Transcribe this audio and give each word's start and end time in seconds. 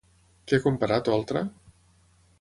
Què 0.51 0.59
ha 0.61 0.63
comparat 0.63 1.13
Oltra? 1.19 1.47